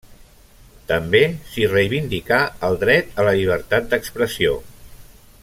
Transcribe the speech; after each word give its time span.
També 0.91 1.21
s'hi 1.49 1.67
reivindicà 1.73 2.39
el 2.71 2.79
dret 2.85 3.13
a 3.21 3.27
la 3.29 3.35
llibertat 3.41 3.93
d'expressió. 3.93 4.57